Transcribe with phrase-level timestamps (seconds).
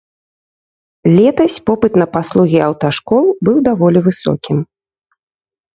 [1.17, 4.57] Летась попыт на паслугі аўташкол быў даволі высокім.